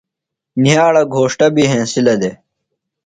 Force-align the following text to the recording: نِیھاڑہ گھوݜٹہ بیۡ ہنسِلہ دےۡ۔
نِیھاڑہ 0.61 1.03
گھوݜٹہ 1.15 1.47
بیۡ 1.55 1.69
ہنسِلہ 1.71 2.15
دےۡ۔ 2.21 2.37